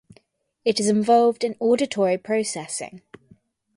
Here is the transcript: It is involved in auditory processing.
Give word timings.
It 0.65 0.79
is 0.79 0.87
involved 0.89 1.43
in 1.43 1.55
auditory 1.59 2.17
processing. 2.17 3.03